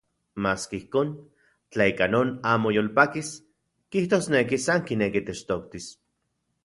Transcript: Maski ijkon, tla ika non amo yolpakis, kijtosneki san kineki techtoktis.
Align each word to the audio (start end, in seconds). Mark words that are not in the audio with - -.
Maski 0.43 0.77
ijkon, 0.83 1.09
tla 1.75 1.85
ika 1.91 2.07
non 2.13 2.31
amo 2.53 2.69
yolpakis, 2.77 3.29
kijtosneki 3.91 4.63
san 4.65 4.81
kineki 4.89 5.23
techtoktis. 5.29 5.93